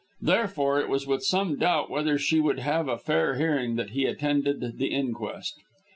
[0.21, 4.05] Therefore, it was with some doubt whether she would have a fair hearing that he
[4.07, 5.59] attended the inquest.